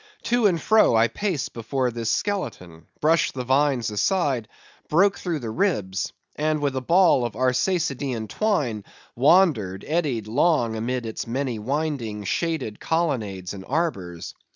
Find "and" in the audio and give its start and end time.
0.47-0.59, 13.53-13.63